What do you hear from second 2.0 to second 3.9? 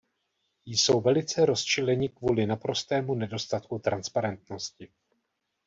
kvůli naprostému nedostatku